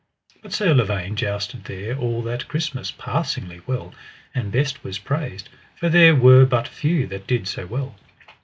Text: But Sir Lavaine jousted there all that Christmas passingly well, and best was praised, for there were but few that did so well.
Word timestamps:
But 0.41 0.51
Sir 0.51 0.73
Lavaine 0.73 1.15
jousted 1.15 1.65
there 1.65 1.95
all 1.95 2.23
that 2.23 2.47
Christmas 2.47 2.89
passingly 2.89 3.61
well, 3.67 3.93
and 4.33 4.51
best 4.51 4.83
was 4.83 4.97
praised, 4.97 5.47
for 5.75 5.89
there 5.89 6.15
were 6.15 6.43
but 6.47 6.67
few 6.67 7.05
that 7.05 7.27
did 7.27 7.47
so 7.47 7.67
well. 7.67 7.93